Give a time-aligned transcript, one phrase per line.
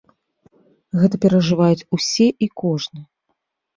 [1.01, 3.01] Гэта перажываюць усе і кожны.